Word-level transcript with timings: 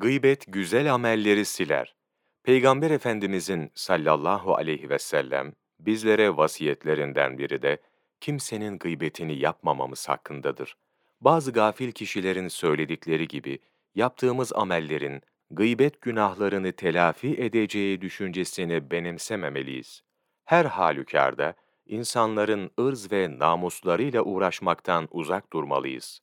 Gıybet 0.00 0.44
güzel 0.48 0.94
amelleri 0.94 1.44
siler. 1.44 1.96
Peygamber 2.42 2.90
Efendimizin 2.90 3.70
sallallahu 3.74 4.54
aleyhi 4.54 4.90
ve 4.90 4.98
sellem 4.98 5.52
bizlere 5.80 6.36
vasiyetlerinden 6.36 7.38
biri 7.38 7.62
de 7.62 7.82
kimsenin 8.20 8.78
gıybetini 8.78 9.38
yapmamamız 9.38 10.08
hakkındadır. 10.08 10.76
Bazı 11.20 11.52
gafil 11.52 11.92
kişilerin 11.92 12.48
söyledikleri 12.48 13.28
gibi 13.28 13.58
yaptığımız 13.94 14.52
amellerin 14.52 15.22
gıybet 15.50 16.00
günahlarını 16.00 16.72
telafi 16.72 17.28
edeceği 17.28 18.00
düşüncesini 18.00 18.90
benimsememeliyiz. 18.90 20.02
Her 20.44 20.64
halükarda 20.64 21.54
insanların 21.86 22.70
ırz 22.80 23.12
ve 23.12 23.38
namuslarıyla 23.38 24.22
uğraşmaktan 24.22 25.08
uzak 25.10 25.52
durmalıyız. 25.52 26.20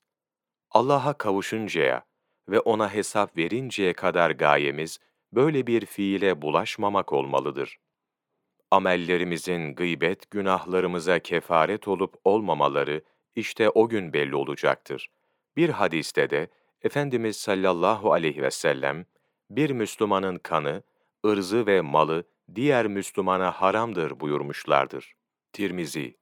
Allah'a 0.72 1.14
kavuşuncaya 1.14 2.06
ve 2.50 2.60
ona 2.60 2.94
hesap 2.94 3.38
verinceye 3.38 3.94
kadar 3.94 4.32
gayemiz 4.32 5.00
böyle 5.34 5.68
bir 5.68 5.86
fiile 5.86 6.42
bulaşmamak 6.42 7.14
olmalıdır. 7.14 7.80
Amellerimizin 8.72 9.76
gıybet 9.76 10.32
günahlarımıza 10.32 11.20
kefaret 11.20 11.88
olup 11.88 12.16
olmamaları 12.24 13.02
işte 13.36 13.70
o 13.70 13.90
gün 13.90 14.14
belli 14.14 14.36
olacaktır. 14.36 15.10
Bir 15.58 15.70
hadiste 15.70 16.30
de 16.30 16.48
Efendimiz 16.82 17.38
sallallahu 17.38 18.14
aleyhi 18.14 18.42
ve 18.42 18.52
sellem 18.52 19.06
bir 19.50 19.70
Müslümanın 19.70 20.38
kanı, 20.38 20.84
ırzı 21.26 21.68
ve 21.68 21.82
malı 21.82 22.24
diğer 22.56 22.88
Müslümana 22.88 23.52
haramdır 23.52 24.20
buyurmuşlardır. 24.20 25.14
Tirmizi 25.54 26.18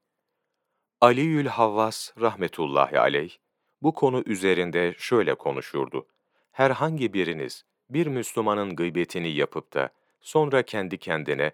Aliül 1.01 1.45
Havvas 1.45 2.11
rahmetullahi 2.21 2.99
aleyh 2.99 3.37
bu 3.81 3.93
konu 3.93 4.23
üzerinde 4.25 4.95
şöyle 4.97 5.35
konuşurdu. 5.35 6.07
Herhangi 6.53 7.13
biriniz 7.13 7.65
bir 7.89 8.07
Müslümanın 8.07 8.75
gıybetini 8.75 9.29
yapıp 9.29 9.73
da 9.73 9.89
sonra 10.21 10.63
kendi 10.63 10.97
kendine 10.97 11.51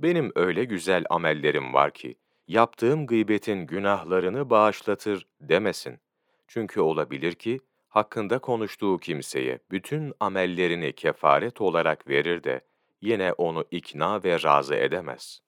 benim 0.00 0.32
öyle 0.34 0.64
güzel 0.64 1.04
amellerim 1.10 1.74
var 1.74 1.90
ki 1.90 2.16
yaptığım 2.46 3.06
gıybetin 3.06 3.66
günahlarını 3.66 4.50
bağışlatır 4.50 5.26
demesin. 5.40 6.00
Çünkü 6.46 6.80
olabilir 6.80 7.34
ki 7.34 7.60
hakkında 7.88 8.38
konuştuğu 8.38 8.98
kimseye 8.98 9.58
bütün 9.70 10.14
amellerini 10.20 10.92
kefaret 10.92 11.60
olarak 11.60 12.08
verir 12.08 12.44
de 12.44 12.60
yine 13.00 13.32
onu 13.32 13.64
ikna 13.70 14.24
ve 14.24 14.42
razı 14.42 14.74
edemez. 14.74 15.40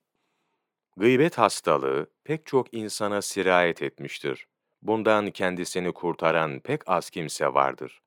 Gıybet 0.97 1.39
hastalığı 1.39 2.11
pek 2.25 2.47
çok 2.47 2.75
insana 2.75 3.23
sirayet 3.23 3.83
etmiştir. 3.83 4.47
Bundan 4.83 5.31
kendisini 5.31 5.93
kurtaran 5.93 6.61
pek 6.61 6.89
az 6.89 7.11
kimse 7.11 7.55
vardır. 7.55 8.01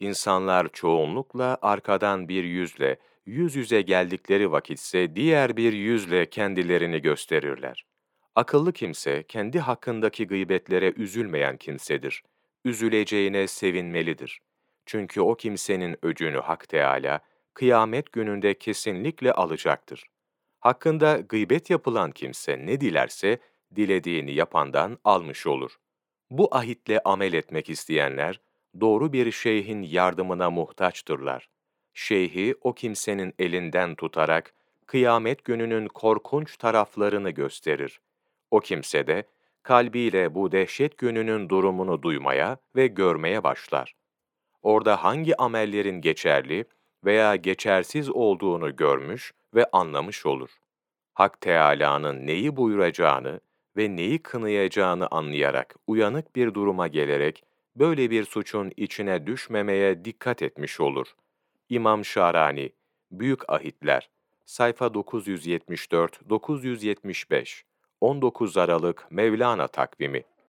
İnsanlar 0.00 0.68
çoğunlukla 0.72 1.58
arkadan 1.62 2.28
bir 2.28 2.44
yüzle, 2.44 2.98
yüz 3.26 3.56
yüze 3.56 3.82
geldikleri 3.82 4.52
vakitse 4.52 5.16
diğer 5.16 5.56
bir 5.56 5.72
yüzle 5.72 6.30
kendilerini 6.30 7.02
gösterirler. 7.02 7.86
Akıllı 8.34 8.72
kimse 8.72 9.22
kendi 9.22 9.58
hakkındaki 9.60 10.26
gıybetlere 10.26 10.92
üzülmeyen 10.96 11.56
kimsedir. 11.56 12.22
Üzüleceğine 12.64 13.46
sevinmelidir. 13.46 14.40
Çünkü 14.86 15.20
o 15.20 15.34
kimsenin 15.34 15.96
öcünü 16.02 16.38
Hak 16.38 16.68
Teâlâ, 16.68 17.20
kıyamet 17.54 18.12
gününde 18.12 18.58
kesinlikle 18.58 19.32
alacaktır. 19.32 20.04
Hakkında 20.60 21.20
gıybet 21.28 21.70
yapılan 21.70 22.10
kimse 22.10 22.66
ne 22.66 22.80
dilerse, 22.80 23.38
dilediğini 23.76 24.32
yapandan 24.32 24.98
almış 25.04 25.46
olur. 25.46 25.78
Bu 26.30 26.56
ahitle 26.56 27.00
amel 27.04 27.32
etmek 27.32 27.70
isteyenler, 27.70 28.40
doğru 28.80 29.12
bir 29.12 29.32
şeyhin 29.32 29.82
yardımına 29.82 30.50
muhtaçtırlar. 30.50 31.48
Şeyhi 31.94 32.54
o 32.60 32.72
kimsenin 32.72 33.34
elinden 33.38 33.94
tutarak, 33.94 34.54
kıyamet 34.86 35.44
gününün 35.44 35.86
korkunç 35.86 36.56
taraflarını 36.56 37.30
gösterir. 37.30 38.00
O 38.50 38.60
kimse 38.60 39.06
de, 39.06 39.24
kalbiyle 39.62 40.34
bu 40.34 40.52
dehşet 40.52 40.98
gününün 40.98 41.48
durumunu 41.48 42.02
duymaya 42.02 42.56
ve 42.76 42.86
görmeye 42.86 43.44
başlar. 43.44 43.94
Orada 44.62 45.04
hangi 45.04 45.36
amellerin 45.36 46.00
geçerli 46.00 46.64
veya 47.04 47.36
geçersiz 47.36 48.10
olduğunu 48.10 48.76
görmüş 48.76 49.32
ve 49.54 49.66
anlamış 49.72 50.26
olur. 50.26 50.50
Hak 51.14 51.40
Teâlâ'nın 51.40 52.26
neyi 52.26 52.56
buyuracağını 52.56 53.40
ve 53.76 53.96
neyi 53.96 54.22
kınayacağını 54.22 55.08
anlayarak 55.10 55.76
uyanık 55.86 56.36
bir 56.36 56.54
duruma 56.54 56.88
gelerek 56.88 57.44
böyle 57.78 58.10
bir 58.10 58.24
suçun 58.24 58.72
içine 58.76 59.26
düşmemeye 59.26 60.04
dikkat 60.04 60.42
etmiş 60.42 60.80
olur. 60.80 61.06
İmam 61.68 62.04
Şarani, 62.04 62.72
Büyük 63.10 63.50
Ahitler, 63.50 64.10
sayfa 64.46 64.86
974-975, 64.86 67.62
19 68.00 68.56
Aralık 68.56 69.06
Mevlana 69.10 69.66
takvimi 69.66 70.24